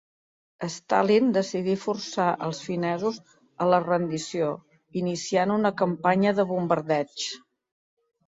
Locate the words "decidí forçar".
1.35-2.29